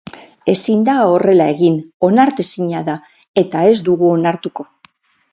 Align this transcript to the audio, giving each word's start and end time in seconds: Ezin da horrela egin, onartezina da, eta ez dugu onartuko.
Ezin 0.51 0.79
da 0.85 0.93
horrela 1.15 1.45
egin, 1.51 1.75
onartezina 2.07 2.81
da, 2.87 2.95
eta 3.41 3.61
ez 3.73 3.75
dugu 3.91 4.09
onartuko. 4.15 4.67